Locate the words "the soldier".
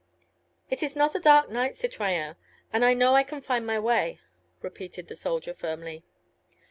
5.09-5.53